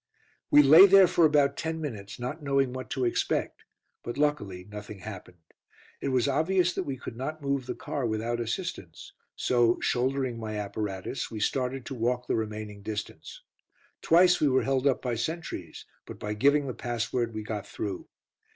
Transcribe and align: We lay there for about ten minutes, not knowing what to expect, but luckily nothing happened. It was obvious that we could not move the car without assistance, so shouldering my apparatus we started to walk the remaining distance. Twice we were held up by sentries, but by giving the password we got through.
We 0.49 0.63
lay 0.63 0.87
there 0.87 1.05
for 1.05 1.25
about 1.25 1.55
ten 1.57 1.79
minutes, 1.79 2.17
not 2.19 2.41
knowing 2.41 2.73
what 2.73 2.89
to 2.89 3.05
expect, 3.05 3.65
but 4.01 4.17
luckily 4.17 4.63
nothing 4.67 5.01
happened. 5.01 5.43
It 6.01 6.07
was 6.07 6.27
obvious 6.27 6.73
that 6.73 6.85
we 6.85 6.97
could 6.97 7.15
not 7.15 7.43
move 7.43 7.67
the 7.67 7.75
car 7.75 8.07
without 8.07 8.39
assistance, 8.39 9.13
so 9.35 9.79
shouldering 9.79 10.39
my 10.39 10.57
apparatus 10.57 11.29
we 11.29 11.39
started 11.39 11.85
to 11.85 11.93
walk 11.93 12.25
the 12.25 12.33
remaining 12.35 12.81
distance. 12.81 13.43
Twice 14.01 14.41
we 14.41 14.47
were 14.47 14.63
held 14.63 14.87
up 14.87 15.03
by 15.03 15.13
sentries, 15.13 15.85
but 16.07 16.17
by 16.17 16.33
giving 16.33 16.65
the 16.65 16.73
password 16.73 17.31
we 17.35 17.43
got 17.43 17.67
through. 17.67 18.07